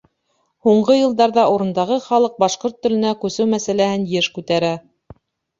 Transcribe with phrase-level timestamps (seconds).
[0.67, 4.73] Һуңғы йылдарҙа урындағы халыҡ башҡорт теленә күсеү мәсьәләһен йыш күтәрә.